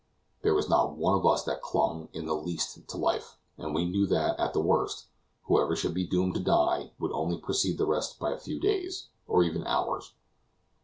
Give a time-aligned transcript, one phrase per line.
[0.41, 3.85] There was not one of us that clung in the least to life; and we
[3.85, 5.05] knew that, at the worst,
[5.43, 9.09] whoever should be doomed to die, would only precede the rest by a few days,
[9.27, 10.13] or even hours.